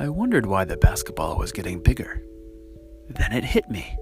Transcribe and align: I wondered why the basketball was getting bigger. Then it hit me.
I 0.00 0.08
wondered 0.08 0.46
why 0.46 0.64
the 0.64 0.76
basketball 0.76 1.38
was 1.38 1.50
getting 1.50 1.80
bigger. 1.80 2.22
Then 3.08 3.32
it 3.32 3.42
hit 3.42 3.68
me. 3.68 3.96